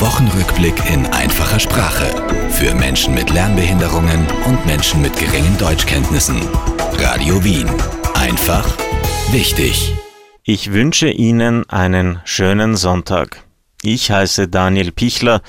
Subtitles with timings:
[0.00, 2.06] Wochenrückblick in einfacher Sprache.
[2.50, 6.40] Für Menschen mit Lernbehinderungen und Menschen mit geringen Deutschkenntnissen.
[6.98, 7.68] Radio Wien.
[8.14, 8.64] Einfach
[9.32, 9.92] wichtig.
[10.44, 13.44] Ich wünsche Ihnen einen schönen Sonntag.
[13.82, 15.42] Ich heiße Daniel Pichler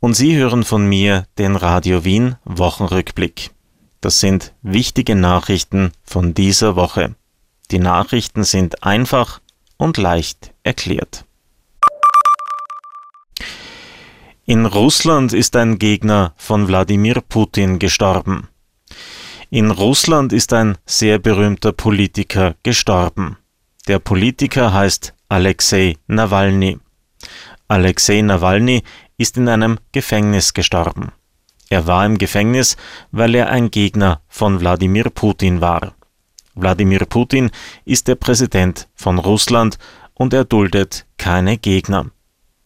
[0.00, 3.50] und Sie hören von mir den Radio Wien Wochenrückblick.
[4.00, 7.16] Das sind wichtige Nachrichten von dieser Woche.
[7.70, 9.42] Die Nachrichten sind einfach
[9.76, 11.26] und leicht erklärt.
[14.50, 18.48] In Russland ist ein Gegner von Wladimir Putin gestorben.
[19.48, 23.36] In Russland ist ein sehr berühmter Politiker gestorben.
[23.86, 26.80] Der Politiker heißt Alexei Nawalny.
[27.68, 28.82] Alexei Nawalny
[29.18, 31.12] ist in einem Gefängnis gestorben.
[31.68, 32.76] Er war im Gefängnis,
[33.12, 35.94] weil er ein Gegner von Wladimir Putin war.
[36.56, 37.52] Wladimir Putin
[37.84, 39.78] ist der Präsident von Russland
[40.14, 42.10] und er duldet keine Gegner.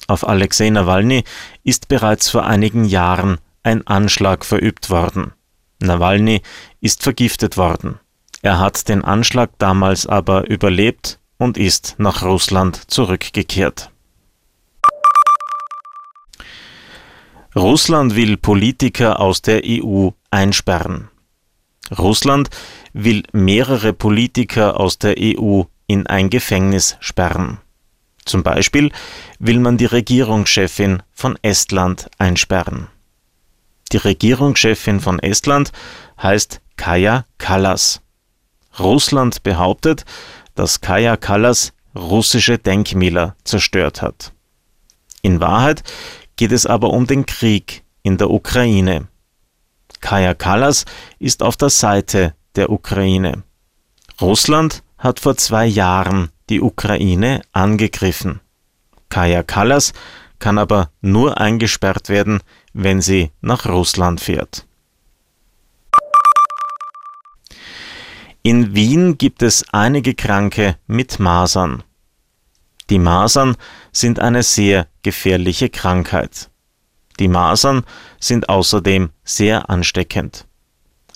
[0.06, 1.24] Auf Alexei Nawalny
[1.62, 5.32] ist bereits vor einigen Jahren ein Anschlag verübt worden.
[5.80, 6.42] Nawalny
[6.80, 7.98] ist vergiftet worden.
[8.42, 13.90] Er hat den Anschlag damals aber überlebt und ist nach Russland zurückgekehrt.
[17.56, 21.08] Russland will Politiker aus der EU einsperren.
[21.96, 22.50] Russland
[22.92, 27.58] will mehrere Politiker aus der EU in ein Gefängnis sperren.
[28.24, 28.90] Zum Beispiel
[29.38, 32.88] will man die Regierungschefin von Estland einsperren.
[33.92, 35.72] Die Regierungschefin von Estland
[36.20, 38.00] heißt Kaja Kallas.
[38.78, 40.04] Russland behauptet,
[40.54, 44.32] dass Kaja Kallas russische Denkmäler zerstört hat.
[45.22, 45.82] In Wahrheit
[46.36, 49.08] geht es aber um den Krieg in der Ukraine.
[50.00, 50.84] Kaja Kallas
[51.18, 53.42] ist auf der Seite der Ukraine.
[54.20, 58.40] Russland hat vor zwei Jahren die Ukraine angegriffen.
[59.08, 59.92] Kaja Kallas
[60.38, 62.40] kann aber nur eingesperrt werden,
[62.72, 64.66] wenn sie nach Russland fährt.
[68.42, 71.82] In Wien gibt es einige Kranke mit Masern.
[72.90, 73.56] Die Masern
[73.90, 76.50] sind eine sehr gefährliche Krankheit.
[77.18, 77.84] Die Masern
[78.20, 80.46] sind außerdem sehr ansteckend.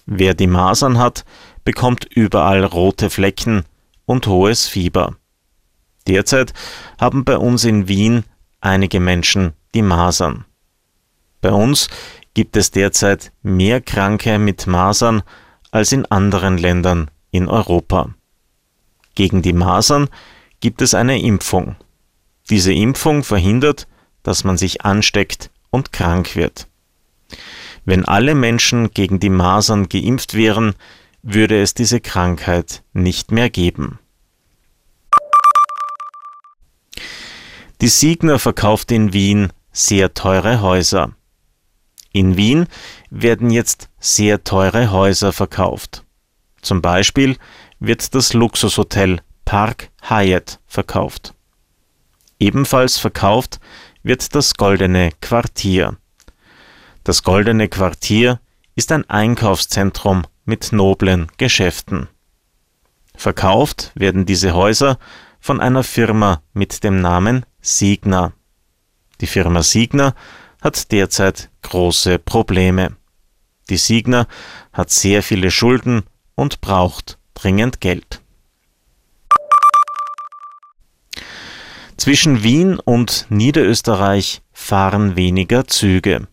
[0.06, 1.26] Wer die Masern hat,
[1.68, 3.62] bekommt überall rote Flecken
[4.06, 5.16] und hohes Fieber.
[6.06, 6.54] Derzeit
[6.98, 8.24] haben bei uns in Wien
[8.62, 10.46] einige Menschen die Masern.
[11.42, 11.88] Bei uns
[12.32, 15.22] gibt es derzeit mehr Kranke mit Masern
[15.70, 18.14] als in anderen Ländern in Europa.
[19.14, 20.08] Gegen die Masern
[20.60, 21.76] gibt es eine Impfung.
[22.48, 23.86] Diese Impfung verhindert,
[24.22, 26.66] dass man sich ansteckt und krank wird.
[27.84, 30.74] Wenn alle Menschen gegen die Masern geimpft wären,
[31.30, 33.98] würde es diese Krankheit nicht mehr geben.
[37.82, 41.12] Die Signer verkauft in Wien sehr teure Häuser.
[42.12, 42.66] In Wien
[43.10, 46.04] werden jetzt sehr teure Häuser verkauft.
[46.62, 47.36] Zum Beispiel
[47.78, 51.34] wird das Luxushotel Park Hyatt verkauft.
[52.40, 53.60] Ebenfalls verkauft
[54.02, 55.98] wird das Goldene Quartier.
[57.04, 58.40] Das Goldene Quartier
[58.74, 62.08] ist ein Einkaufszentrum mit noblen Geschäften.
[63.14, 64.98] Verkauft werden diese Häuser
[65.38, 68.32] von einer Firma mit dem Namen Signa.
[69.20, 70.14] Die Firma Signa
[70.62, 72.96] hat derzeit große Probleme.
[73.68, 74.26] Die Signa
[74.72, 76.04] hat sehr viele Schulden
[76.34, 78.22] und braucht dringend Geld.
[81.98, 86.26] Zwischen Wien und Niederösterreich fahren weniger Züge.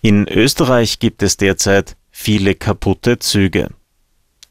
[0.00, 3.70] In Österreich gibt es derzeit viele kaputte Züge.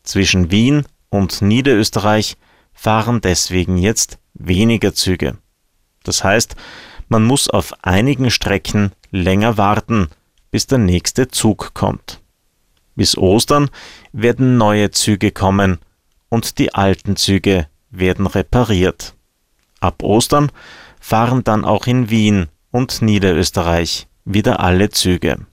[0.04, 2.36] Zwischen Wien und Niederösterreich
[2.74, 5.38] fahren deswegen jetzt weniger Züge.
[6.04, 6.56] Das heißt,
[7.08, 10.10] man muss auf einigen Strecken länger warten,
[10.50, 12.20] bis der nächste Zug kommt.
[12.96, 13.70] Bis Ostern
[14.12, 15.80] werden neue Züge kommen
[16.30, 19.16] und die alten Züge werden repariert.
[19.80, 20.52] Ab Ostern
[21.00, 25.46] fahren dann auch in Wien und Niederösterreich wieder alle Züge.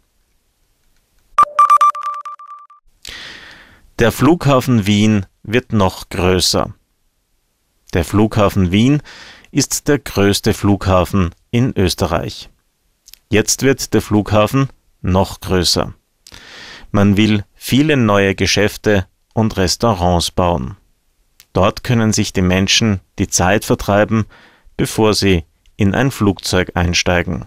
[3.98, 6.72] Der Flughafen Wien wird noch größer.
[7.94, 9.02] Der Flughafen Wien
[9.50, 12.48] ist der größte Flughafen in Österreich.
[13.28, 14.68] Jetzt wird der Flughafen
[15.02, 15.94] noch größer.
[16.92, 20.76] Man will viele neue Geschäfte und Restaurants bauen.
[21.52, 24.26] Dort können sich die Menschen die Zeit vertreiben,
[24.76, 25.44] bevor sie
[25.76, 27.46] in ein Flugzeug einsteigen.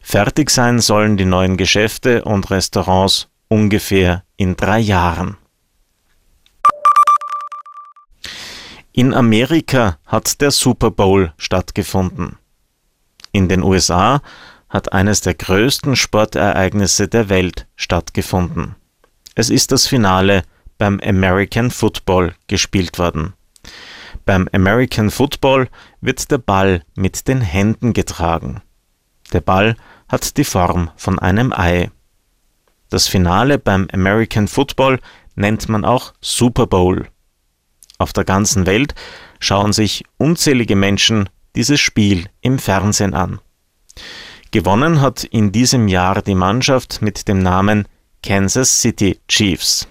[0.00, 5.36] Fertig sein sollen die neuen Geschäfte und Restaurants ungefähr in drei Jahren.
[8.92, 12.36] In Amerika hat der Super Bowl stattgefunden.
[13.32, 14.22] In den USA
[14.68, 18.74] hat eines der größten Sportereignisse der Welt stattgefunden.
[19.34, 20.42] Es ist das Finale
[20.78, 23.34] beim American Football gespielt worden.
[24.24, 25.68] Beim American Football
[26.00, 28.62] wird der Ball mit den Händen getragen.
[29.32, 29.76] Der Ball
[30.08, 31.90] hat die Form von einem Ei.
[32.90, 35.00] Das Finale beim American Football
[35.34, 37.08] nennt man auch Super Bowl.
[37.98, 38.94] Auf der ganzen Welt
[39.40, 43.40] schauen sich unzählige Menschen dieses Spiel im Fernsehen an.
[44.50, 47.86] Gewonnen hat in diesem Jahr die Mannschaft mit dem Namen
[48.22, 49.86] Kansas City Chiefs.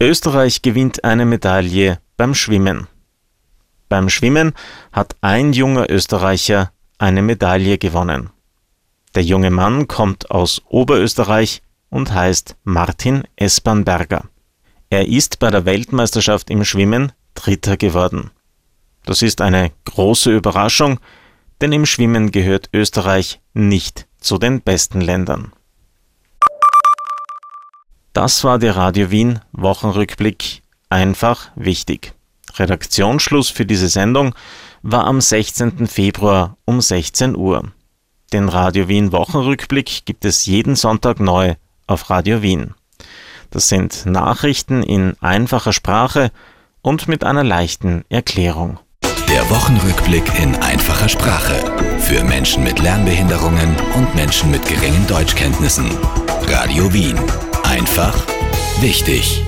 [0.00, 2.88] Österreich gewinnt eine Medaille beim Schwimmen.
[3.88, 4.52] Beim Schwimmen
[4.92, 8.30] hat ein junger Österreicher eine Medaille gewonnen.
[9.18, 11.60] Der junge Mann kommt aus Oberösterreich
[11.90, 14.28] und heißt Martin Espanberger.
[14.90, 18.30] Er ist bei der Weltmeisterschaft im Schwimmen Dritter geworden.
[19.04, 21.00] Das ist eine große Überraschung,
[21.60, 25.52] denn im Schwimmen gehört Österreich nicht zu den besten Ländern.
[28.12, 30.62] Das war der Radio Wien Wochenrückblick.
[30.90, 32.14] Einfach wichtig.
[32.54, 34.36] Redaktionsschluss für diese Sendung
[34.82, 35.88] war am 16.
[35.88, 37.72] Februar um 16 Uhr.
[38.32, 41.54] Den Radio Wien Wochenrückblick gibt es jeden Sonntag neu
[41.86, 42.74] auf Radio Wien.
[43.50, 46.30] Das sind Nachrichten in einfacher Sprache
[46.82, 48.78] und mit einer leichten Erklärung.
[49.30, 51.54] Der Wochenrückblick in einfacher Sprache.
[52.00, 55.90] Für Menschen mit Lernbehinderungen und Menschen mit geringen Deutschkenntnissen.
[56.48, 57.18] Radio Wien.
[57.62, 58.14] Einfach
[58.80, 59.42] wichtig.